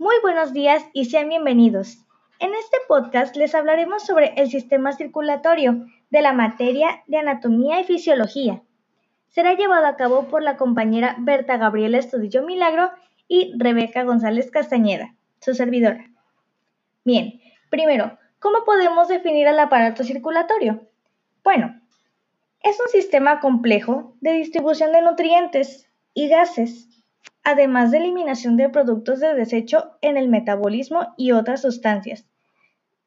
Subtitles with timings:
[0.00, 1.98] Muy buenos días y sean bienvenidos.
[2.38, 7.84] En este podcast les hablaremos sobre el sistema circulatorio de la materia de anatomía y
[7.84, 8.62] fisiología.
[9.30, 12.92] Será llevado a cabo por la compañera Berta Gabriela Estudillo Milagro
[13.26, 16.08] y Rebeca González Castañeda, su servidora.
[17.04, 20.80] Bien, primero, ¿cómo podemos definir el aparato circulatorio?
[21.42, 21.74] Bueno,
[22.62, 26.87] es un sistema complejo de distribución de nutrientes y gases,
[27.48, 32.26] además de eliminación de productos de desecho en el metabolismo y otras sustancias.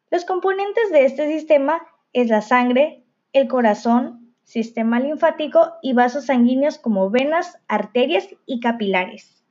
[0.10, 1.80] Los componentes de este sistema
[2.12, 9.44] es la sangre, el corazón, sistema linfático y vasos sanguíneos como venas, arterias y capilares.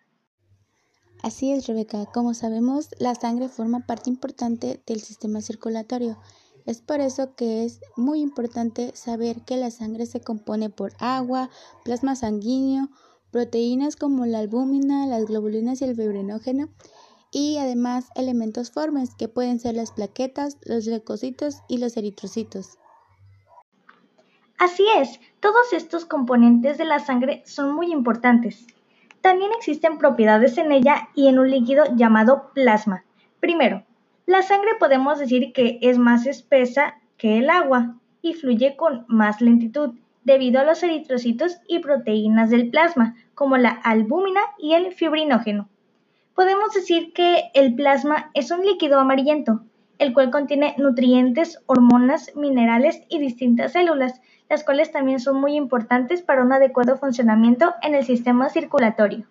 [1.22, 2.06] Así es, Rebeca.
[2.06, 6.18] Como sabemos, la sangre forma parte importante del sistema circulatorio
[6.66, 11.48] es por eso que es muy importante saber que la sangre se compone por agua,
[11.84, 12.88] plasma sanguíneo,
[13.30, 16.68] proteínas como la albúmina, las globulinas y el fibrinógeno,
[17.32, 22.78] y además elementos formes que pueden ser las plaquetas, los leucocitos y los eritrocitos.
[24.58, 28.66] Así es, todos estos componentes de la sangre son muy importantes.
[29.20, 33.04] También existen propiedades en ella y en un líquido llamado plasma.
[33.38, 33.84] Primero,
[34.26, 39.40] la sangre podemos decir que es más espesa que el agua y fluye con más
[39.40, 39.94] lentitud
[40.24, 45.68] debido a los eritrocitos y proteínas del plasma, como la albúmina y el fibrinógeno.
[46.34, 49.62] Podemos decir que el plasma es un líquido amarillento,
[49.98, 56.22] el cual contiene nutrientes, hormonas, minerales y distintas células, las cuales también son muy importantes
[56.22, 59.26] para un adecuado funcionamiento en el sistema circulatorio.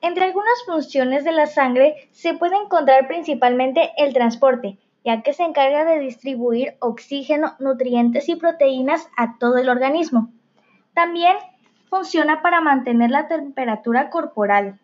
[0.00, 5.42] Entre algunas funciones de la sangre se puede encontrar principalmente el transporte, ya que se
[5.42, 10.30] encarga de distribuir oxígeno, nutrientes y proteínas a todo el organismo.
[10.94, 11.36] También
[11.88, 14.78] funciona para mantener la temperatura corporal.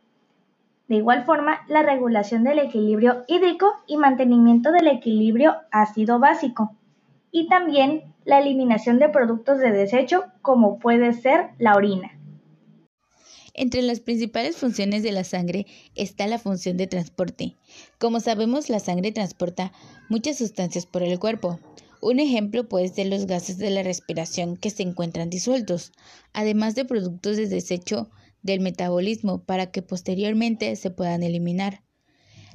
[0.89, 6.73] De igual forma, la regulación del equilibrio hídrico y mantenimiento del equilibrio ácido básico.
[7.31, 12.18] Y también la eliminación de productos de desecho como puede ser la orina.
[13.61, 17.57] Entre las principales funciones de la sangre está la función de transporte.
[17.99, 19.73] Como sabemos, la sangre transporta
[20.09, 21.59] muchas sustancias por el cuerpo.
[22.01, 25.91] Un ejemplo puede ser los gases de la respiración que se encuentran disueltos,
[26.33, 28.09] además de productos de desecho
[28.43, 31.83] del metabolismo para que posteriormente se puedan eliminar.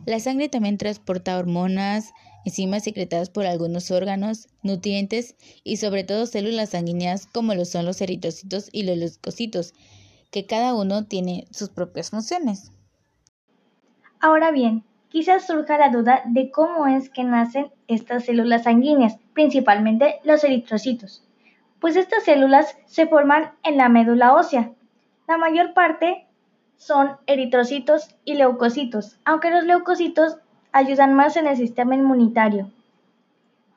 [0.05, 2.13] La sangre también transporta hormonas,
[2.45, 5.35] enzimas secretadas por algunos órganos, nutrientes
[5.65, 9.73] y sobre todo células sanguíneas como lo son los eritrocitos y los leucocitos,
[10.33, 12.71] que cada uno tiene sus propias funciones.
[14.19, 20.15] Ahora bien, quizás surja la duda de cómo es que nacen estas células sanguíneas, principalmente
[20.23, 21.23] los eritrocitos.
[21.79, 24.71] Pues estas células se forman en la médula ósea.
[25.27, 26.25] La mayor parte
[26.77, 30.37] son eritrocitos y leucocitos, aunque los leucocitos
[30.71, 32.71] ayudan más en el sistema inmunitario.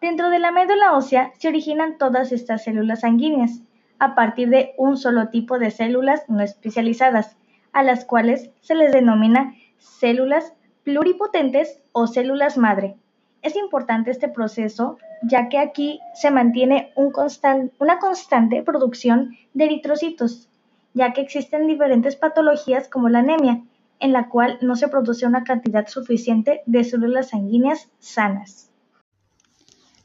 [0.00, 3.60] Dentro de la médula ósea se originan todas estas células sanguíneas,
[3.98, 7.36] a partir de un solo tipo de células no especializadas,
[7.72, 10.52] a las cuales se les denomina células
[10.84, 12.96] pluripotentes o células madre.
[13.42, 20.48] Es importante este proceso ya que aquí se mantiene una constante producción de eritrocitos,
[20.94, 23.62] ya que existen diferentes patologías como la anemia,
[23.98, 28.70] en la cual no se produce una cantidad suficiente de células sanguíneas sanas.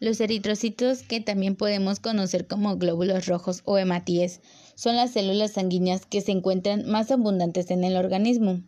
[0.02, 4.42] Los eritrocitos, que también podemos conocer como glóbulos rojos o hematíes,
[4.74, 8.62] son las células sanguíneas que se encuentran más abundantes en el organismo.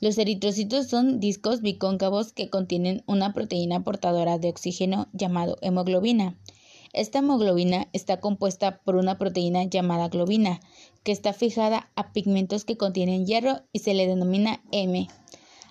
[0.00, 6.38] Los eritrocitos son discos bicóncavos que contienen una proteína portadora de oxígeno llamado hemoglobina.
[6.94, 10.58] Esta hemoglobina está compuesta por una proteína llamada globina,
[11.02, 15.06] que está fijada a pigmentos que contienen hierro y se le denomina M.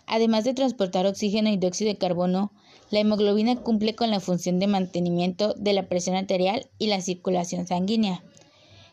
[0.06, 2.52] Además de transportar oxígeno y dióxido de carbono,
[2.90, 7.68] la hemoglobina cumple con la función de mantenimiento de la presión arterial y la circulación
[7.68, 8.24] sanguínea.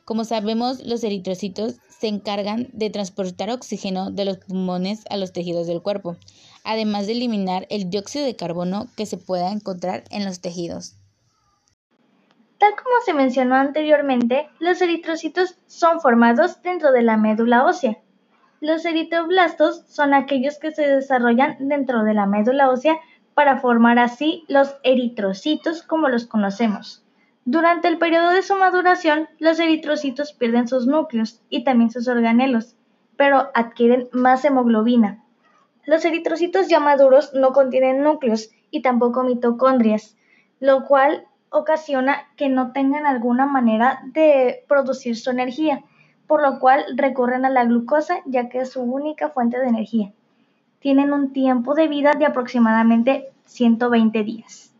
[0.05, 5.67] Como sabemos, los eritrocitos se encargan de transportar oxígeno de los pulmones a los tejidos
[5.67, 6.17] del cuerpo,
[6.65, 10.97] además de eliminar el dióxido de carbono que se pueda encontrar en los tejidos.
[12.59, 17.99] Tal como se mencionó anteriormente, los eritrocitos son formados dentro de la médula ósea.
[18.61, 22.99] Los eritroblastos son aquellos que se desarrollan dentro de la médula ósea
[23.35, 27.05] para formar así los eritrocitos como los conocemos.
[27.45, 32.77] Durante el periodo de su maduración, los eritrocitos pierden sus núcleos y también sus organelos,
[33.17, 35.23] pero adquieren más hemoglobina.
[35.85, 40.17] Los eritrocitos ya maduros no contienen núcleos y tampoco mitocondrias,
[40.59, 45.85] lo cual ocasiona que no tengan alguna manera de producir su energía,
[46.27, 50.13] por lo cual recurren a la glucosa ya que es su única fuente de energía.
[50.85, 54.71] Tienen un tiempo de vida de aproximadamente 120 días.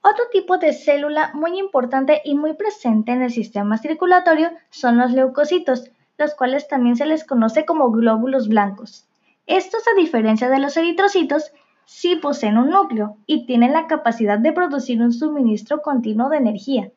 [0.00, 5.10] Otro tipo de célula muy importante y muy presente en el sistema circulatorio son los
[5.10, 9.08] leucocitos, los cuales también se les conoce como glóbulos blancos.
[9.48, 11.50] Estos, a diferencia de los eritrocitos,
[11.84, 16.92] sí poseen un núcleo y tienen la capacidad de producir un suministro continuo de energía.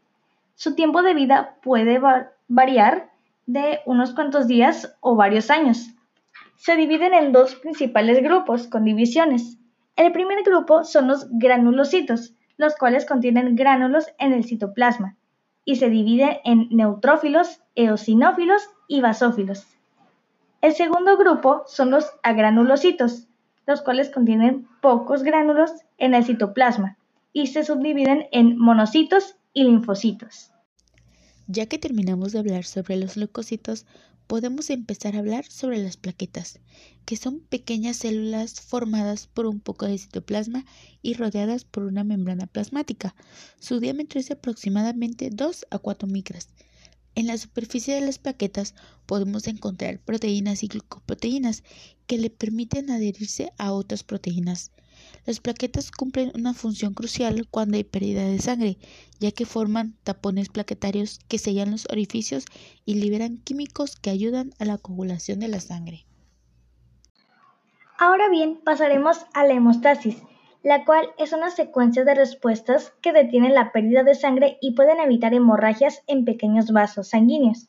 [0.54, 2.00] Su tiempo de vida puede
[2.48, 3.10] variar
[3.48, 5.90] de unos cuantos días o varios años.
[6.60, 9.58] Se dividen en dos principales grupos con divisiones.
[9.96, 15.16] El primer grupo son los granulocitos, los cuales contienen gránulos en el citoplasma,
[15.64, 19.68] y se dividen en neutrófilos, eosinófilos y basófilos.
[20.62, 23.30] El segundo grupo son los agranulocitos,
[23.66, 26.98] los cuales contienen pocos gránulos en el citoplasma
[27.32, 30.52] y se subdividen en monocitos y linfocitos.
[31.48, 33.86] Ya que terminamos de hablar sobre los leucocitos,
[34.30, 36.60] podemos empezar a hablar sobre las plaquetas,
[37.06, 40.68] que son pequeñas células formadas por un poco de citoplasma
[41.02, 43.16] y rodeadas por una membrana plasmática.
[43.60, 46.50] Su diámetro es aproximadamente 2 a 4 micras.
[47.16, 48.76] En la superficie de las plaquetas
[49.08, 51.64] podemos encontrar proteínas y glucoproteínas
[52.06, 54.70] que le permiten adherirse a otras proteínas.
[55.30, 58.80] Las plaquetas cumplen una función crucial cuando hay pérdida de sangre,
[59.20, 62.46] ya que forman tapones plaquetarios que sellan los orificios
[62.84, 66.08] y liberan químicos que ayudan a la coagulación de la sangre.
[68.00, 70.18] Ahora bien, pasaremos a la hemostasis,
[70.64, 75.00] la cual es una secuencia de respuestas que detienen la pérdida de sangre y pueden
[75.00, 77.68] evitar hemorragias en pequeños vasos sanguíneos.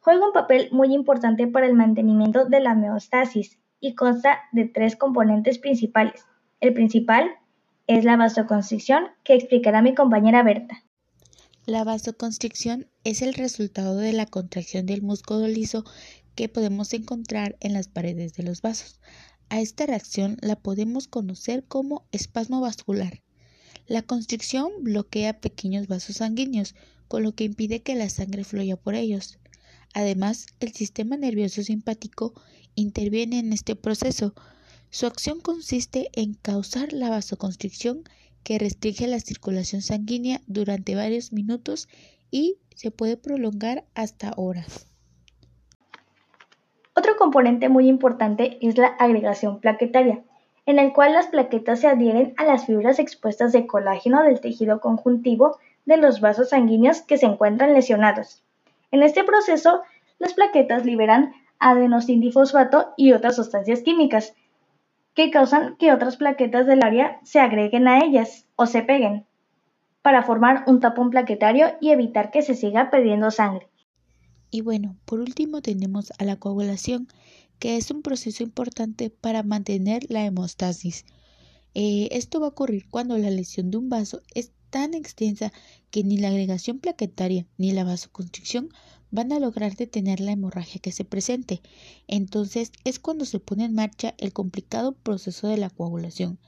[0.00, 4.96] Juega un papel muy importante para el mantenimiento de la homeostasis y consta de tres
[4.96, 6.24] componentes principales,
[6.60, 7.30] el principal
[7.86, 10.84] es la vasoconstricción, que explicará mi compañera Berta.
[11.66, 15.84] La vasoconstricción es el resultado de la contracción del músculo liso
[16.34, 19.00] que podemos encontrar en las paredes de los vasos.
[19.48, 23.22] A esta reacción la podemos conocer como espasmo vascular.
[23.86, 26.74] La constricción bloquea pequeños vasos sanguíneos,
[27.08, 29.38] con lo que impide que la sangre fluya por ellos.
[29.94, 32.34] Además, el sistema nervioso simpático
[32.74, 34.34] interviene en este proceso,
[34.90, 38.04] su acción consiste en causar la vasoconstricción
[38.42, 41.88] que restringe la circulación sanguínea durante varios minutos
[42.30, 44.86] y se puede prolongar hasta horas.
[46.94, 50.22] Otro componente muy importante es la agregación plaquetaria,
[50.64, 54.80] en el cual las plaquetas se adhieren a las fibras expuestas de colágeno del tejido
[54.80, 58.42] conjuntivo de los vasos sanguíneos que se encuentran lesionados.
[58.90, 59.82] En este proceso,
[60.18, 64.34] las plaquetas liberan adenosindifosfato y otras sustancias químicas,
[65.16, 69.24] que causan que otras plaquetas del área se agreguen a ellas o se peguen,
[70.02, 73.66] para formar un tapón plaquetario y evitar que se siga perdiendo sangre.
[74.50, 77.08] Y bueno, por último tenemos a la coagulación,
[77.58, 81.06] que es un proceso importante para mantener la hemostasis.
[81.74, 85.50] Eh, esto va a ocurrir cuando la lesión de un vaso es tan extensa
[85.90, 88.68] que ni la agregación plaquetaria ni la vasoconstricción
[89.16, 91.62] van a lograr detener la hemorragia que se presente.
[92.06, 96.38] Entonces es cuando se pone en marcha el complicado proceso de la coagulación.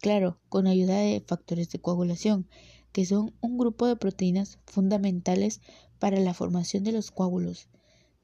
[0.00, 2.46] Claro, con ayuda de factores de coagulación,
[2.92, 5.62] que son un grupo de proteínas fundamentales
[5.98, 7.68] para la formación de los coágulos.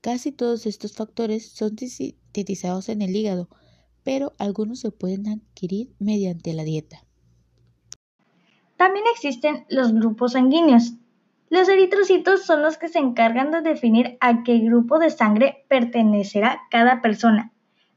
[0.03, 3.49] Casi todos estos factores son sintetizados en el hígado,
[4.05, 7.07] pero algunos se pueden adquirir mediante la dieta.
[8.77, 10.93] También existen los grupos sanguíneos,
[11.49, 16.63] los eritrocitos son los que se encargan de definir a qué grupo de sangre pertenecerá
[16.71, 17.53] cada persona.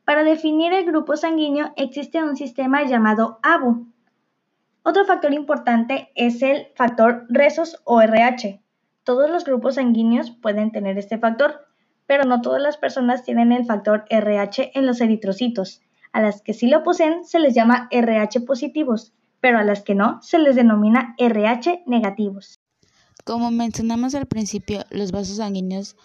[0.06, 3.88] Para definir el grupo sanguíneo existe un sistema llamado ABU.
[4.84, 8.62] Otro factor importante es el factor Resos o RH.
[9.04, 11.66] Todos los grupos sanguíneos pueden tener este factor,
[12.06, 15.82] pero no todas las personas tienen el factor RH en los eritrocitos.
[16.12, 19.96] A las que sí lo poseen se les llama RH positivos, pero a las que
[19.96, 22.60] no se les denomina RH negativos.
[23.30, 25.96] Como mencionamos al principio, los vasos sanguíneos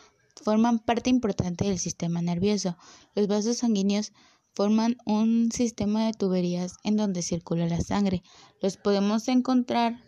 [0.43, 2.77] forman parte importante del sistema nervioso.
[3.15, 4.13] Los vasos sanguíneos
[4.53, 8.23] forman un sistema de tuberías en donde circula la sangre.
[8.61, 10.05] Los podemos encontrar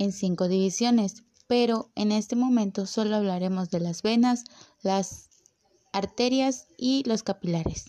[0.00, 4.42] en cinco divisiones, pero en este momento solo hablaremos de las venas,
[4.82, 5.28] las
[5.92, 7.84] arterias y los capilares.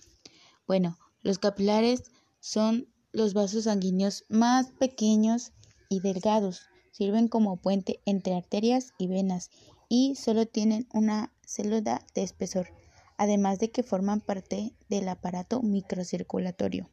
[0.68, 2.04] Bueno, los capilares
[2.40, 5.54] son los vasos sanguíneos más pequeños
[5.90, 9.52] y delgados sirven como puente entre arterias y venas
[9.88, 12.74] y solo tienen una célula de espesor,
[13.18, 16.90] además de que forman parte del aparato microcirculatorio.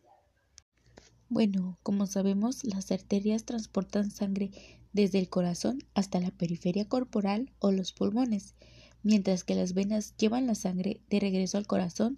[1.29, 4.53] Bueno, como sabemos, las arterias transportan sangre
[4.93, 8.55] desde el corazón hasta la periferia corporal o los pulmones,
[9.03, 12.17] mientras que las venas llevan la sangre de regreso al corazón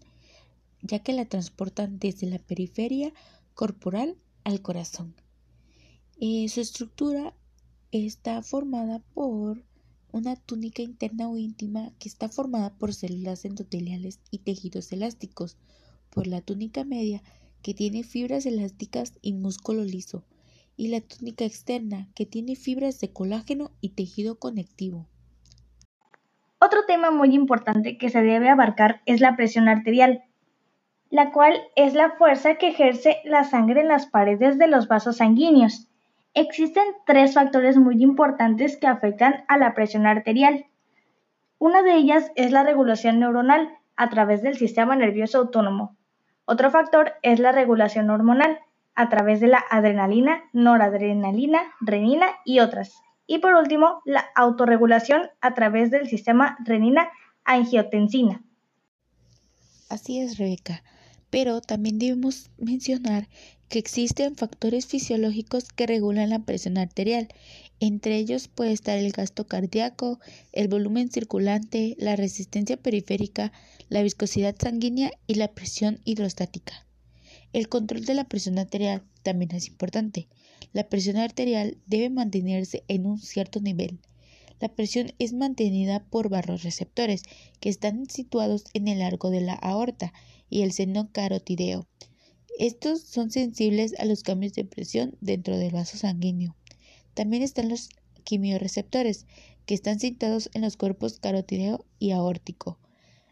[0.83, 3.15] ya que la transportan desde la periferia
[3.55, 5.15] corporal al corazón.
[6.21, 7.35] Eh, su estructura
[7.93, 9.63] está formada por
[10.13, 15.57] una túnica interna o íntima que está formada por células endoteliales y tejidos elásticos,
[16.11, 17.23] por la túnica media
[17.63, 20.25] que tiene fibras elásticas y músculo liso,
[20.77, 25.07] y la túnica externa que tiene fibras de colágeno y tejido conectivo.
[26.61, 30.25] Otro tema muy importante que se debe abarcar es la presión arterial,
[31.11, 35.19] la cual es la fuerza que ejerce la sangre en las paredes de los vasos
[35.19, 35.88] sanguíneos.
[36.35, 40.67] Existen tres factores muy importantes que afectan a la presión arterial.
[41.59, 45.97] Una de ellas es la regulación neuronal a través del sistema nervioso autónomo.
[46.45, 48.61] Otro factor es la regulación hormonal
[48.95, 52.95] a través de la adrenalina, noradrenalina, renina y otras.
[53.27, 58.43] Y por último, la autorregulación a través del sistema renina-angiotensina.
[59.91, 60.83] Así es, Rebeca.
[61.31, 63.29] Pero también debemos mencionar
[63.69, 67.29] que existen factores fisiológicos que regulan la presión arterial.
[67.81, 70.21] Entre ellos puede estar el gasto cardíaco,
[70.53, 73.53] el volumen circulante, la resistencia periférica,
[73.89, 76.87] la viscosidad sanguínea y la presión hidrostática.
[77.53, 80.29] El control de la presión arterial también es importante.
[80.73, 83.99] La presión arterial debe mantenerse en un cierto nivel.
[84.61, 87.23] La presión es mantenida por receptores
[87.61, 90.13] que están situados en el largo de la aorta
[90.51, 91.87] y el seno carotideo.
[92.59, 96.57] Estos son sensibles a los cambios de presión dentro del vaso sanguíneo.
[97.15, 97.89] También están los
[98.25, 99.27] quimioreceptores,
[99.65, 102.81] que están situados en los cuerpos carotideo y aórtico.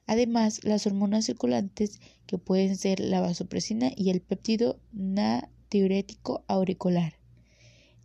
[0.06, 7.14] Además, las hormonas circulantes, que pueden ser la vasopresina y el péptido natriurético auricular.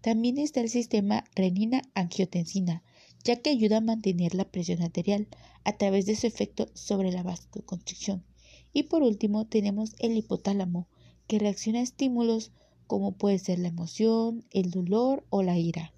[0.02, 2.82] También está el sistema renina-angiotensina,
[3.24, 5.28] ya que ayuda a mantener la presión arterial
[5.66, 8.24] a través de su efecto sobre la vasoconstricción.
[8.74, 10.88] Y por último tenemos el hipotálamo,
[11.32, 12.52] que reacciona a estímulos
[12.88, 15.94] como puede ser la emoción, el dolor o la ira.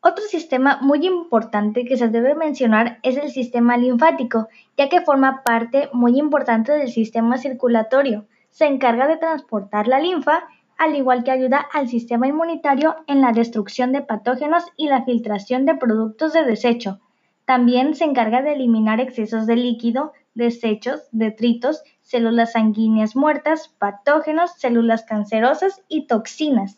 [0.00, 4.46] Otro sistema muy importante que se debe mencionar es el sistema linfático,
[4.76, 8.28] ya que forma parte muy importante del sistema circulatorio.
[8.50, 10.44] Se encarga de transportar la linfa
[10.78, 15.66] al igual que ayuda al sistema inmunitario en la destrucción de patógenos y la filtración
[15.66, 17.00] de productos de desecho.
[17.46, 25.02] También se encarga de eliminar excesos de líquido, desechos, detritos, células sanguíneas muertas, patógenos, células
[25.02, 26.76] cancerosas y toxinas.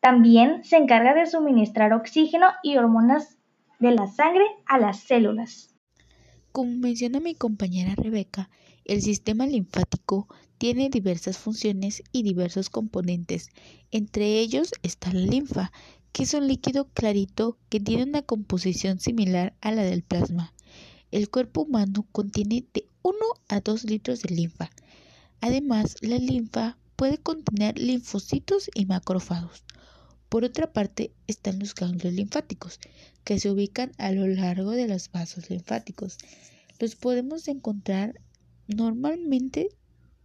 [0.00, 3.38] También se encarga de suministrar oxígeno y hormonas
[3.78, 5.74] de la sangre a las células.
[6.52, 8.50] Como menciona mi compañera Rebeca,
[8.84, 10.26] el sistema linfático
[10.58, 13.50] tiene diversas funciones y diversos componentes.
[13.92, 15.70] Entre ellos está la linfa,
[16.12, 20.52] que es un líquido clarito que tiene una composición similar a la del plasma.
[21.10, 23.16] El cuerpo humano contiene de 1
[23.48, 24.70] a 2 litros de linfa.
[25.40, 29.64] Además, la linfa puede contener linfocitos y macrófagos.
[30.28, 32.78] Por otra parte, están los ganglios linfáticos,
[33.24, 36.18] que se ubican a lo largo de los vasos linfáticos.
[36.78, 38.20] Los podemos encontrar
[38.66, 39.70] normalmente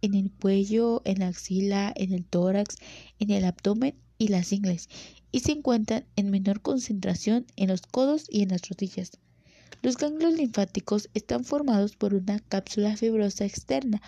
[0.02, 2.76] en el cuello, en la axila, en el tórax,
[3.18, 4.90] en el abdomen y las ingles,
[5.32, 9.12] y se encuentran en menor concentración en los codos y en las rodillas.
[9.82, 14.00] Los ganglios linfáticos están formados por una cápsula fibrosa externa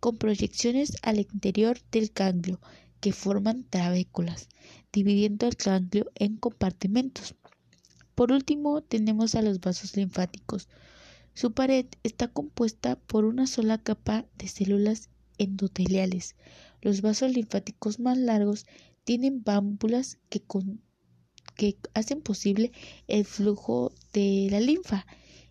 [0.00, 2.60] con proyecciones al interior del ganglio
[3.00, 4.48] que forman trabéculas,
[4.92, 7.34] dividiendo el ganglio en compartimentos.
[8.14, 10.68] Por último, tenemos a los vasos linfáticos.
[11.34, 16.36] Su pared está compuesta por una sola capa de células endoteliales.
[16.80, 18.66] Los vasos linfáticos más largos
[19.04, 20.42] tienen válvulas que,
[21.56, 22.72] que hacen posible
[23.08, 25.06] el flujo de la linfa.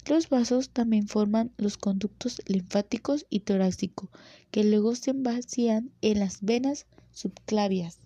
[0.07, 4.10] Los vasos también forman los conductos linfáticos y torácico,
[4.51, 8.00] que luego se vacían en las venas subclavias.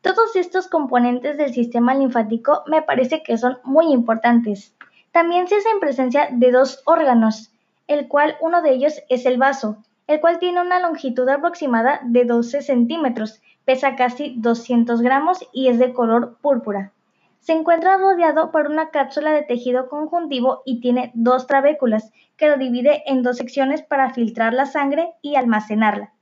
[0.00, 4.72] Todos estos componentes del sistema linfático me parece que son muy importantes.
[5.12, 7.50] También se hace en presencia de dos órganos,
[7.86, 12.24] el cual uno de ellos es el vaso, el cual tiene una longitud aproximada de
[12.24, 16.92] 12 centímetros, pesa casi 200 gramos y es de color púrpura.
[17.40, 22.56] Se encuentra rodeado por una cápsula de tejido conjuntivo y tiene dos trabéculas que lo
[22.56, 26.12] divide en dos secciones para filtrar la sangre y almacenarla.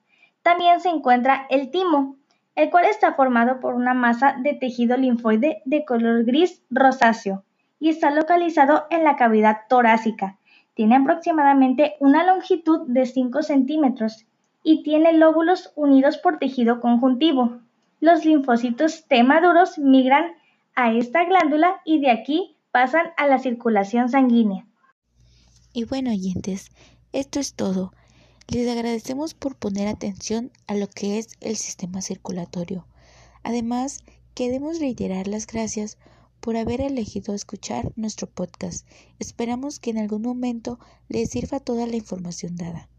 [0.43, 2.17] También se encuentra el timo,
[2.55, 7.45] el cual está formado por una masa de tejido linfoide de color gris rosáceo
[7.81, 10.38] y está localizado en la cavidad torácica,
[10.75, 14.26] tiene aproximadamente una longitud de 5 centímetros
[14.62, 17.59] y tiene lóbulos unidos por tejido conjuntivo.
[18.00, 20.33] Los linfocitos T maduros migran
[20.75, 24.66] a esta glándula y de aquí pasan a la circulación sanguínea.
[25.73, 26.71] Y bueno, oyentes,
[27.12, 27.93] esto es todo.
[28.49, 32.87] Les agradecemos por poner atención a lo que es el sistema circulatorio.
[33.43, 34.04] Además,
[34.35, 35.99] queremos reiterar las gracias
[36.45, 38.87] por haber elegido escuchar nuestro podcast.
[39.19, 42.91] Esperamos que en algún momento les sirva toda la información dada.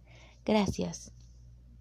[0.46, 1.12] Gracias.